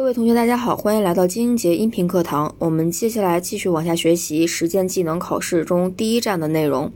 [0.00, 2.54] 各位同学，大家好，欢迎来到精英节音频课堂。
[2.58, 6.90] 我们接下来继续往下学习实践技能考试中第一站的内容。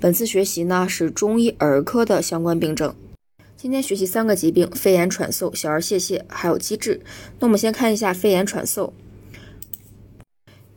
[0.00, 2.94] 本次学习呢是中医儿科的相关病症。
[3.58, 6.98] 今天学习三个疾病：肺炎喘嗽、小儿泄泻，还有积滞。
[7.38, 8.90] 那我们先看一下肺炎喘嗽。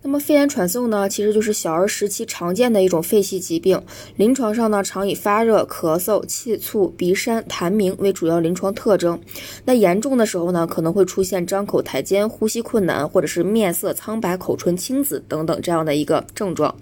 [0.01, 3.81] 那么肺炎喘嗽呢，其实就是小儿时期常见的一种肺系疾病。
[4.15, 9.19] 临床上呢，常以发热、咳嗽、气促、鼻山、痰鸣为主要临床特征。
[9.65, 16.73] 那严重的时候呢，可能会出现张口抬肩、呼吸困难，或者是面色苍白、口唇青紫等等这样的一个症状。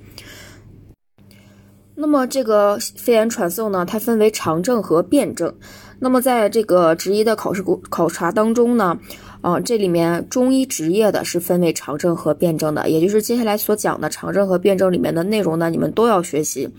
[1.95, 5.52] 那么这个肺炎喘嗽呢，它分为常症和辩证。
[5.99, 8.97] 那么在这个执医的考试考察当中呢，
[9.41, 16.70] 啊，这里面中医执业的是分为常症和辩证的，也就是接下来所讲的常症和辩证里面的内容呢，你们都要学习。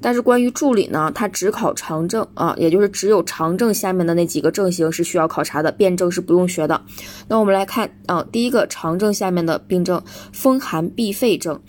[0.00, 6.80] 但是关于助理呢，它只考常证啊，也就是只有常证下面的那几个证型是需要考察的，辩证是不用学的。
[7.26, 10.00] 那我们来看啊，第一个常证下面的病症，
[10.32, 11.60] 风寒闭肺症。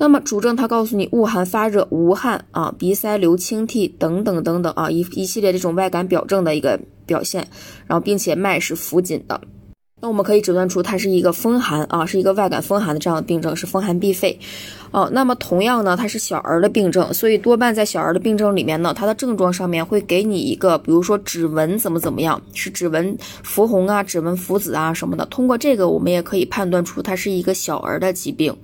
[0.00, 7.46] 那么主症他告诉你恶寒发热无汗啊，鼻塞流清涕等等等等啊，一一系列这种外感表症的一个表现，
[7.86, 9.38] 然后并且脉是浮紧的，
[10.00, 14.40] 那我们可以诊断出它是一个风寒啊，是一个外感风寒的这样的病症，是风寒闭肺。
[14.90, 25.26] 哦，那么同样呢，它是小儿的病症，所以多半在小儿的病症里面呢，它的症状上面会给你一个，比如说指纹怎么怎么样，是指纹浮红啊，指纹浮紫啊什么的。
[25.26, 28.56] 通过这个，我们也可以判断出它是一个小儿的疾病。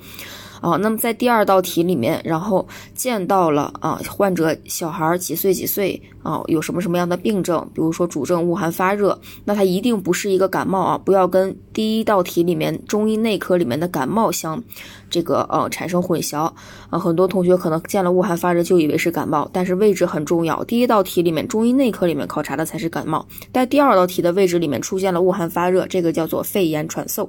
[0.67, 7.65] 啊，那么在第二道题里面，然后见到了啊，患者小孩几岁几岁啊，有什么什么样的病症？
[7.73, 14.61] 比如说主症恶寒发热，那他一定不是一个感冒啊，不要跟第一道题里面中医内科里面的感冒相
[15.09, 16.53] 这个呃产生混淆
[16.91, 16.99] 啊。
[16.99, 20.65] 很多同学可能见了恶寒发热就以为是感冒，但是位置很重要。
[20.65, 27.29] 第一道题里面中医内科里面考察的才是感冒，但第二道题的位置里面出现了恶寒发热，这个叫做肺炎喘嗽。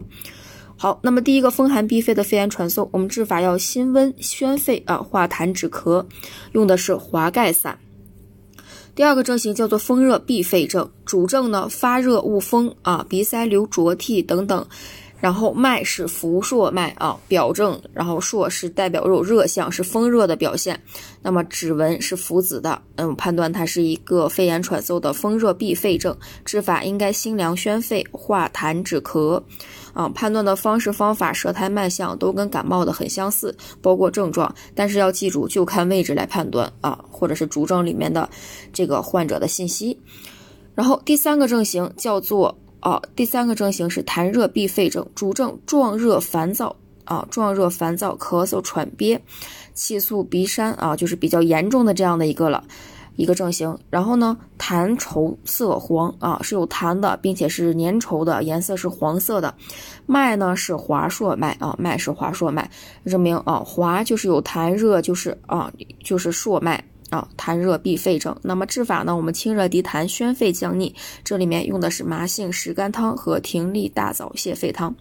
[0.79, 6.05] 好，那么第一个风寒闭肺的肺炎传嗽，我们治法要辛温宣肺啊，化痰止咳，
[6.51, 7.79] 用的是华盖散。
[8.93, 14.65] 第二个症型叫做风热闭肺症，主症呢发热恶风啊，鼻塞流浊涕等等。
[15.19, 20.79] 然后脉是浮硕脉啊，表证，然后硕是代表有热象，是风热的表现。
[21.23, 26.15] 那么指纹是浮紫的，嗯，判断它是一个肺炎喘嗽的风热闭肺症。
[26.45, 29.41] 治法应该辛凉宣肺，化痰止咳。
[29.97, 38.29] 啊，判断的方式方法、舌苔脉象都跟感冒的很相似，包括症状，但是要记住就看位置来判断啊，或者是主症里面的
[38.71, 39.99] 这个患者的信息。
[40.75, 42.55] 然后第三个症型叫做。
[42.79, 46.73] 啊，第三个症型是痰热闭肺症，主症壮热烦躁
[47.05, 49.19] 啊，壮热烦躁，咳嗽喘憋，
[49.73, 52.63] 气促鼻山啊，就是比较严重的这样的一个了，
[53.17, 53.77] 一个症型。
[53.89, 59.53] 然后呢，痰稠色黄啊，是有痰的，并且是粘稠的，颜色是黄色的。
[60.05, 62.71] 脉呢是滑硕脉啊，脉是滑硕脉，
[63.05, 65.69] 证明啊，滑就是有痰热，就是啊，
[66.01, 66.81] 就是硕脉。
[67.09, 69.15] 啊，痰热闭肺症，那么治法呢？
[69.15, 74.93] 我们清热涤痰、宣肺降逆，这里面用的是麻杏石甘汤和葶苈大枣泻肺汤。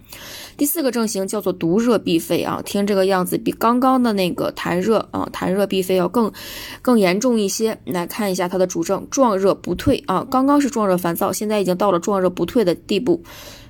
[0.56, 6.32] 第四个症型叫做毒热闭肺啊，听这个样子比刚刚的那个痰热啊，痰热闭肺要更
[6.80, 7.76] 更严重一些。
[7.84, 13.22] 来看一下它的主症：壮热不退啊，刚刚是壮热烦躁，现在已经到了壮热不退的地步，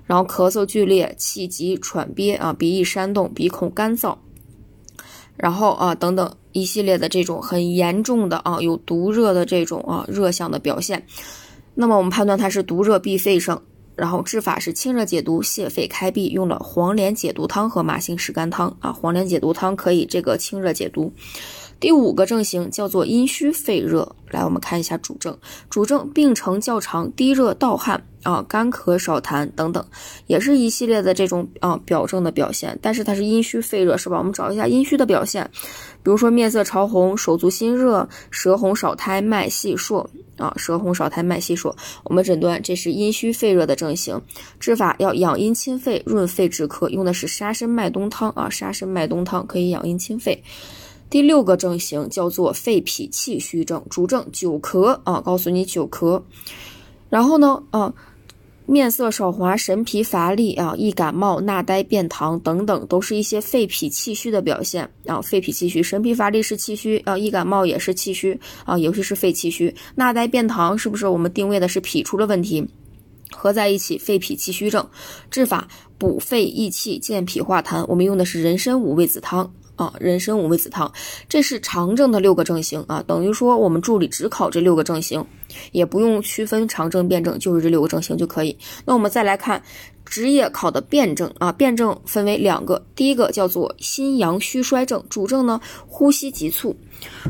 [0.04, 4.16] 然后咳嗽剧烈，气急喘憋啊，鼻翼煽动，鼻孔干燥。
[5.36, 11.04] 然后啊，等等一系列的这种很严重的啊，有毒热的这种啊热象的表现，
[11.74, 13.60] 那么我们判断它是毒热闭肺症，
[13.94, 21.12] 然后治法是清热解毒、泻肺开闭，用了黄连解毒汤和麻杏石甘汤啊，黄连解毒汤可以这个清热解毒。
[21.78, 25.36] 第五个症型叫做阴虚肺热，来我们看一下主症，
[25.68, 29.86] 主症病程较长，低热盗汗啊，干咳少痰等等，
[30.26, 34.18] 也是一系列的这种啊表症的表现，但是它是阴虚肺热是吧？
[34.18, 35.48] 我们找一下阴虚的表现，
[36.02, 40.04] 比如说面色潮红，手足心热，舌红少苔，脉细数
[40.36, 41.72] 啊，舌红少苔，脉细数，
[42.02, 44.20] 我们诊断这是阴虚肺热的症型，
[44.58, 50.42] 治法要养阴清肺，润肺止咳，用的是沙参麦冬汤啊，沙参麦冬汤可以养阴清肺。
[51.08, 56.20] 第六个症型叫做肺脾气虚症，主症久咳啊，告诉你久咳，
[57.08, 57.94] 然后呢，啊，
[58.68, 65.20] 面色少华，神疲乏力啊，易感冒、纳呆、便溏等等，都是一些肺脾气虚的表现啊。
[65.20, 72.66] 肺脾气虚，神疲乏力是气虚啊，易感冒也是气虚啊，尤其是肺气虚，纳呆、便溏是不是我们定位的是脾出了问题？
[73.30, 74.84] 合在一起，肺脾气虚症，
[75.30, 79.48] 治法补肺益气、健脾化痰，我们用的是人参五味子汤。
[79.76, 80.90] 啊，人参五味子汤，
[81.28, 85.24] 这是常症的六个症型啊，等于说我们助理只考这六个症型，
[85.72, 88.56] 也不用区分常症辩证，就是这六个症型就可以。
[88.84, 89.62] 那我们再来看
[90.04, 96.76] 职业考的辩证啊，辩证分为两个，第一个叫做心阳虚衰症，主症呢呼吸急促，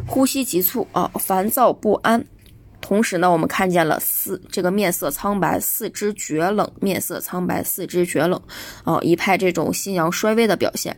[0.06, 2.26] 呼吸急促啊，烦躁不安。
[2.86, 8.40] 同时呢，我们看见了四这个面色苍白，四肢厥冷，面色苍白，四肢厥冷，
[8.84, 10.96] 啊，一派这种心阳衰微的表现。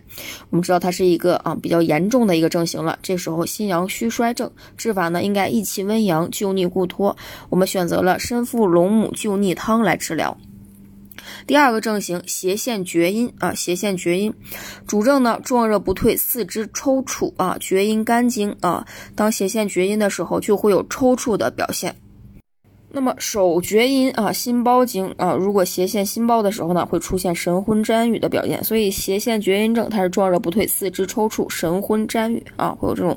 [0.50, 2.98] 我们知道它是一个啊比较严重的一个症型了。
[3.02, 7.16] 这时候心阳虚衰症治法呢，应该益气温阳，救逆固脱。
[7.48, 10.36] 我们选择了参附龙母救逆汤来治疗。
[11.46, 14.32] 第二个症型斜线厥阴啊，斜线厥阴，
[14.86, 21.94] 主症呢壮热不退，四肢抽搐啊，厥阴肝经啊，当斜线厥阴的时候就会有抽搐的表现。
[22.90, 28.64] 那么手厥阴啊，心包经啊，如果斜线心包的时候呢，会出现神昏沾雨的表现。
[28.64, 33.16] 所以斜线厥阴症它是壮热不退，四肢抽搐，神昏沾雨啊，会有这种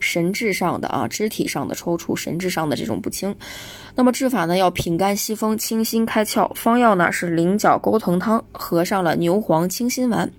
[0.00, 3.34] 神志上的啊，肢体上的抽搐，神志上的这种不清。
[3.94, 6.52] 那么治法呢，要品肝息风，清心开窍。
[6.54, 10.30] 方药呢是菱角钩藤汤，合上了牛黄清心丸。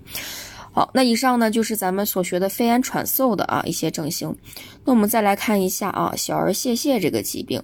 [0.78, 4.32] 好，那以上呢就是咱们所学的肺炎喘嗽的啊一些症型。
[4.84, 7.60] 那我们再来看一下啊小儿泄泻这个疾病。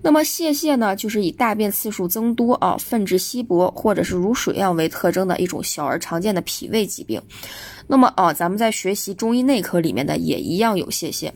[0.00, 7.20] 那么泄泻呢，就是以大便次数增多啊、粪质稀薄或者是如水样为特征的一种小儿常见的脾胃疾病。
[7.88, 11.32] 那么啊，咱们在学习中医内科里面的也一样有泄泻。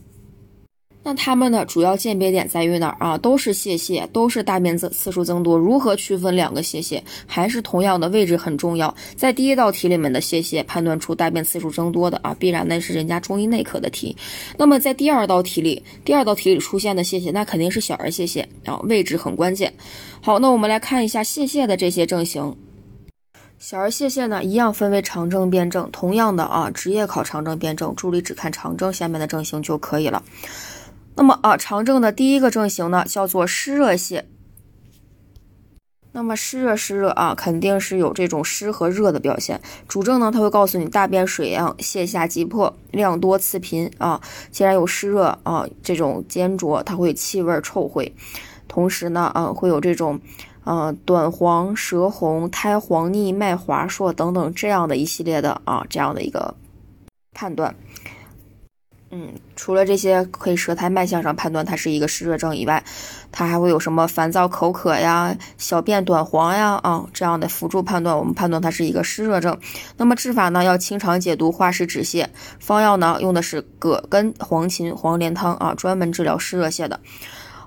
[1.06, 3.16] 那它们的主要鉴别点在于哪儿啊？
[3.16, 5.56] 都是泄泻，都是大便次次数增多。
[5.56, 7.00] 如何区分两个泄泻？
[7.28, 8.92] 还是同样的位置很重要。
[9.14, 14.16] 在第一道题里面的泄泻，判断出大便次数增多的啊，必然那是人家中医内科的题。
[14.58, 19.72] 那么在第二道题里，第二道题里出现的泄泻，那肯定是小儿泄泻啊，位置很关键。
[20.20, 22.56] 好，那我们来看一下泄泻的这些症型。
[23.60, 25.88] 小儿泄泻呢，一样分为常症、辩证。
[25.92, 30.20] 同样的啊，职业考常症、辩证，助理只看常症下面的症型就可以了。
[31.16, 34.22] 那么啊，常症的第一个症型呢，叫做湿热泻。
[36.12, 39.60] 那么湿热湿热啊，肯定是有这种湿和热的表现。
[39.88, 44.20] 主症呢，它会告诉你大便水样，泻下急迫，量多次频啊。
[44.50, 48.10] 既然有湿热啊，这种坚浊，它会气味臭秽。
[48.68, 50.18] 同时呢，啊，会有这种，
[50.64, 56.54] 呃，短黄、舌红、苔黄腻、脉滑数等等这样的一系列的啊，这样的一个
[57.32, 57.74] 判断。
[59.18, 62.84] 嗯，除了这些可以舌苔脉象上判断它是一个湿热症以外，
[63.32, 69.58] 它还会有什么烦躁、口渴呀、小便短黄呀啊这样的辅助判断，我们判断它是一个湿热症。
[69.96, 72.26] 那么治法呢，要清肠解毒、化湿止泻。
[72.60, 77.00] 方药呢，用的是葛根、黄芩、黄连汤啊，专门治疗湿热泻的。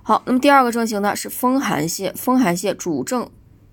[0.04, 3.28] 好，那么第二个症型呢是风寒泻，风寒泻主症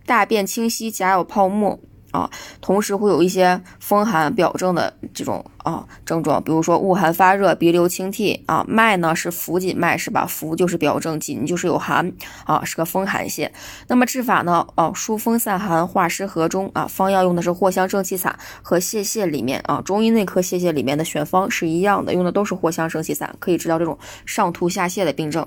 [0.07, 1.79] 大便清晰，夹有泡沫。
[2.13, 2.31] 啊，
[2.63, 10.25] 同时会有一些风寒表症的这种啊症状，比如说恶寒发热、鼻流清涕啊，脉呢是浮紧脉是吧？
[10.25, 12.13] 浮就是表症，紧就是有寒
[12.45, 13.51] 啊，是个风寒泻。
[13.89, 14.65] 那么治法呢？
[14.77, 16.87] 哦，疏风散寒、化湿和中啊。
[16.87, 25.45] 方药用的是藿香正气散和泻泻里面啊，中医内科泻泻里面的选方是一样的，用的都是藿香正气散，可以治疗这种上吐下泻的病症。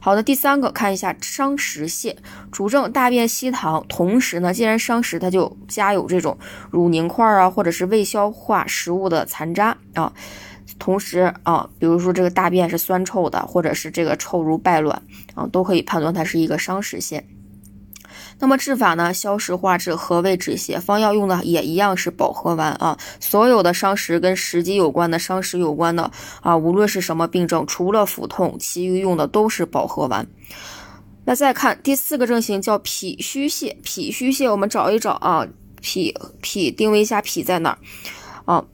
[0.00, 2.16] 好的，第三个看一下伤食泻，
[2.50, 6.36] 主症大便稀溏，同时呢，既然伤食，它就加有这种
[6.70, 10.12] 乳凝块啊，或者是未消化食物的残渣啊，
[10.78, 15.02] 同时啊，比如说这个大便是酸臭的，或者是这个臭如败卵
[15.34, 17.22] 啊，都可以判断它是一个伤食泻。
[18.38, 19.14] 那么治法呢？
[19.14, 20.80] 消食化滞，和胃止泻。
[20.80, 22.98] 方药用的也一样是保和丸啊。
[23.20, 26.10] 所有的伤食跟食积有关的、伤食有关的
[26.40, 30.26] 啊，无论是什么病症，除了腹痛，其余用的都是保和丸。
[31.24, 33.76] 那再看第四个症型叫脾虚泻。
[33.84, 35.46] 脾虚泻，我们找一找啊，
[35.80, 37.78] 脾脾定位一下脾在哪儿
[38.44, 38.64] 啊？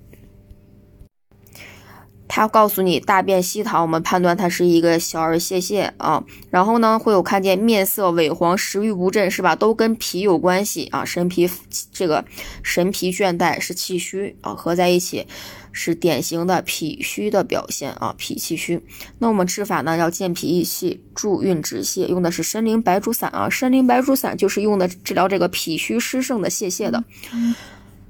[2.38, 6.22] 他告诉你大便稀溏，我们判断它是一个小儿泄泻啊。
[6.50, 9.56] 然后呢，会有看见面色萎黄、食欲不振，是吧？
[9.56, 11.04] 都跟脾有关系啊。
[11.04, 11.50] 神疲
[11.92, 12.24] 这个
[12.62, 15.26] 神疲倦怠是气虚啊，合在一起
[15.72, 18.14] 是典型的脾虚的表现啊。
[18.16, 18.80] 脾气虚，
[19.18, 23.48] 那我们治法呢要健脾益气、助运止泻，用的是参苓白术散啊。
[23.50, 27.02] 参苓白术散就是用的治疗这个脾虚湿盛的泄泻的。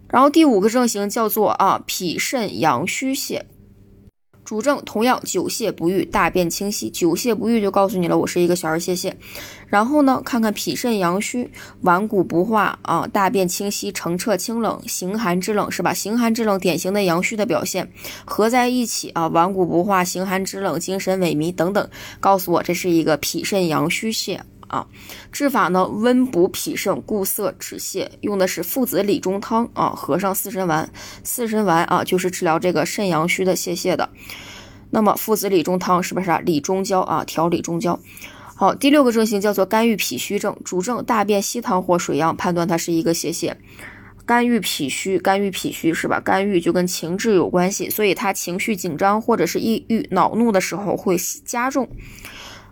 [0.08, 3.40] 然后第五个症型叫做啊脾肾阳虚泻。
[4.48, 6.88] 主症同样久泻不愈，大便清晰。
[6.88, 9.12] 久泻不愈就告诉你了，我是一个小儿泄泻。
[9.66, 11.50] 然后呢，看看脾肾阳虚，
[11.82, 15.92] 顽固不化啊，大便清晰，澄澈清冷，形寒肢冷是吧？
[15.92, 17.92] 形寒肢冷典型的阳虚的表现，
[18.24, 21.86] 合在一起啊，顽固不化，形寒肢冷，精神萎靡等等，
[22.18, 24.86] 告诉我这是一个脾肾阳虚泻啊。
[25.32, 30.90] 治法呢，温补脾肾，固涩止泻，用的是附子理中汤啊，合上四神丸。
[31.24, 34.10] 四神丸啊，就是治疗这个肾阳虚的泄泻的。
[34.90, 36.38] 那么附子理中汤是不是啊？
[36.38, 37.98] 理中焦啊，调理中焦。
[38.56, 43.54] 好，第六个症型叫做肝郁脾虚症，主症大便稀溏或水样，判断它是一个泄泻。
[44.26, 46.20] 肝郁脾虚，肝郁脾虚是吧？
[46.20, 51.88] 肝郁就跟情志有关系，所以他情绪紧张或者是抑郁、恼怒的时候会加重。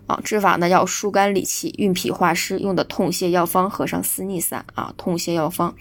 [0.07, 5.75] 啊，治法呢要疏肝理气、运脾化湿，用的痛泻药方合上四逆散啊，痛泻药方。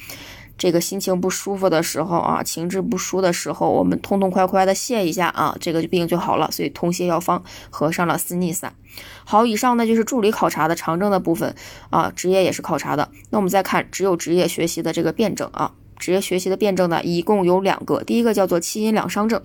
[0.59, 6.50] 这个心情不舒服的时候啊，情志不舒的时候，我们痛痛快快的泻一下啊，这个病就好了。
[6.50, 8.75] 所以痛泻药方合上了四逆散。
[9.25, 11.54] 好，以上呢就是助理考察的常症的部分
[11.90, 13.11] 啊，职业也是考察的。
[13.28, 19.42] 那我们再看只有职业学习的这个辩证啊，职业学习的辩证呢一共有两个，第一个叫做气阴两伤症。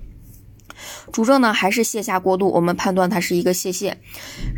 [1.12, 3.94] 主症呢还是泻下过度，我们判断它是一个泄泻。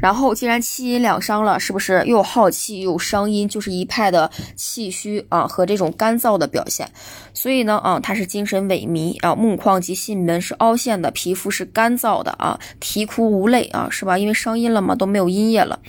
[0.02, 6.90] 然后既然气阴两伤了，是不是又耗气又伤阴，就是一派的气虚啊和这种干燥的表现。
[7.34, 14.18] 所以呢啊，它是精神萎靡啊，目眶及心门是凹陷的，皮肤是干燥的啊，啼哭无泪啊，是吧？
[14.18, 15.80] 因为伤阴了嘛，都没有阴液了。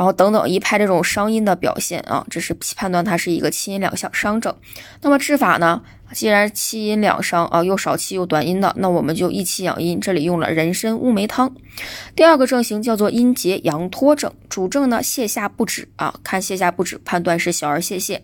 [0.00, 4.56] 然后等等一派这种伤阴的表现啊，这是判断它是一个气阴两相伤症。
[5.02, 5.82] 那么治法呢？
[6.14, 10.00] 既然气阴两伤啊，又少气又短阴的，那我们就益气养阴。
[10.00, 11.54] 这里用了人参乌梅汤。
[12.16, 18.20] 第二个症型叫做阴结阳脱症，主症呢泻下不止啊，看泻下不止，判断是小儿泄泻。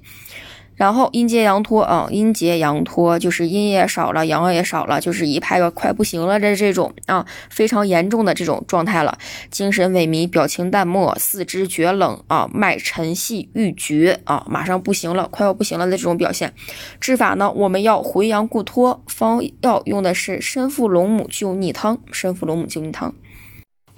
[0.77, 9.19] 然后阴结阳脱啊，阴结阳脱就是阴也少了，阳也少了，就是一派要快不行了的这种啊，非常严重的这种状态了，
[9.51, 16.53] 精神萎靡，表情淡漠，四肢厥冷啊，脉沉细欲绝啊，马上不行了，快要不行了的这种表现。
[17.01, 23.15] 治法呢，我们要回阳固脱，方药用的是参附龙母救逆汤，参附龙母救逆汤。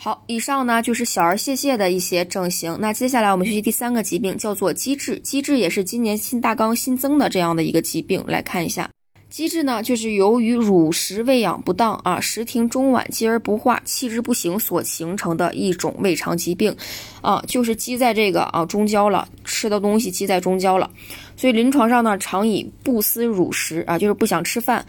[0.01, 2.79] 好，以上呢就是小儿泄泻的一些症型。
[2.81, 5.19] 那接下来我们学习第三个疾病，叫做积滞。
[5.25, 8.23] 积滞也是今年新大纲新增的这样的一个疾病。
[8.29, 8.89] 来看一下，
[9.29, 16.73] 积滞呢，就是由于乳食喂养不当啊，食停中脘积而不化，气滞不行所形成的一种胃肠疾病
[17.21, 20.89] 啊，就是积在这个啊中焦了，吃的东西积在中焦了。
[21.37, 24.87] 所以临床上呢，常以不思乳食啊，就是不想吃饭。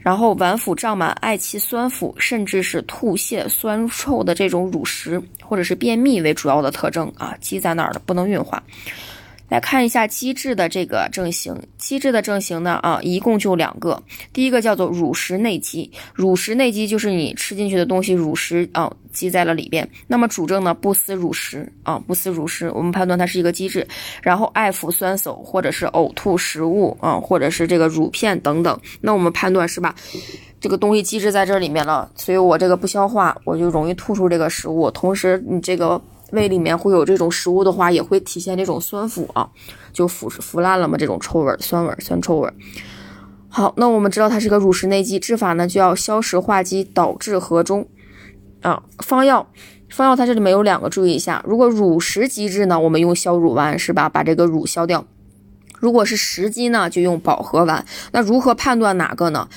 [0.00, 8.62] 然后脘腹胀满、嗳气酸腐，甚至是吐泻酸臭的这种乳食，或者是便秘为主要的特征啊，积在那儿的不能运化。
[9.50, 14.00] 来看一下积滞的这个症型，积滞的症型呢啊，一共就两个。
[14.32, 19.86] 第一个叫做乳食内积，乳食内积就是你吃进去的东西乳食啊积在了里边。
[20.06, 23.84] 那么主症呢不思乳食啊，不思乳食，我们判断它是一个积滞。
[24.22, 28.80] 然后爱腹酸馊，或者是呕吐食物啊，或者是这个乳片等等。
[29.00, 29.92] 那我们判断是吧，
[30.60, 34.88] 这个东西积滞在这里面了，所以我这个不消化，我就容易吐出这个食物。
[34.92, 36.00] 同时你这个。
[36.32, 39.48] 胃里面会有这种食物的话，也会体现这种酸腐啊，
[39.92, 42.52] 就腐腐烂了嘛，这种臭味、酸味、酸臭味。
[43.48, 47.88] 好，那我们知道它是个乳食内积，治法呢就要消食化积，导致和中
[48.62, 48.82] 啊。
[48.98, 49.48] 方药，
[49.88, 51.44] 方药它这里面有两个，注意一下。
[51.46, 54.08] 如果乳食积滞呢，我们用消乳丸是吧？
[54.08, 55.04] 把这个乳消掉。
[55.80, 57.84] 如果是食积呢，就用保和丸。
[58.12, 59.48] 那如何判断哪个呢？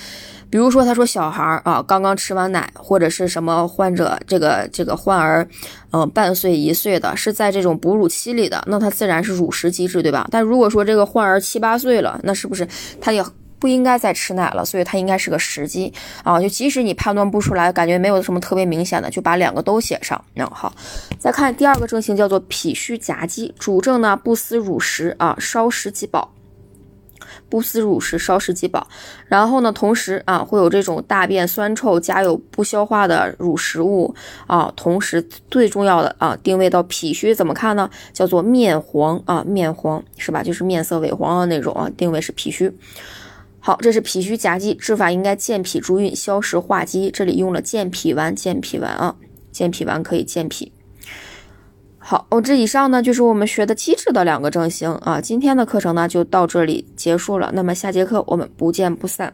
[0.53, 5.48] 比如说，他说小孩儿啊，刚刚吃完奶，或者是什么患者，这个这个患儿，
[5.89, 10.27] 嗯，半岁一岁的，是在这种哺乳期里的，那他自然是乳食机制，对吧？
[10.29, 12.67] 但如果说这个患儿七八岁了，那是不是
[13.01, 13.25] 他也
[13.57, 14.63] 不应该再吃奶了？
[14.63, 15.91] 所以他应该是个食积
[16.22, 16.39] 啊。
[16.39, 20.24] 就即使你判断不出来，感觉没有什么特别明显的，就把两个都写上。
[20.36, 20.72] 那好，
[21.17, 26.31] 再看第二个症型，叫做脾虚夹积，主症呢不思乳食啊，烧食即饱。
[27.50, 28.88] 不思乳食，烧食即饱。
[29.27, 34.13] 然后呢，同时啊，会有这种大便酸臭，加有不消化的乳食物
[34.48, 34.72] 啊。
[34.75, 37.89] 同时，最重要的啊，定位到脾虚怎么看呢？
[38.12, 40.44] 叫做面黄啊，面黄是吧？
[40.44, 42.72] 就是面色萎黄的那种啊，定位是脾虚。
[43.60, 47.10] 好，这是脾虚夹积，治法应该健脾助运，消食化积。
[47.10, 49.15] 这里用了健脾丸，健脾丸啊，
[49.51, 50.74] 健脾丸可以健脾。
[52.05, 55.22] 好，哦，这以上呢就是我们学的机制的两个症型啊。
[55.22, 59.33] 今天的课程呢就到这里结束了，那么下节课我们不见不散。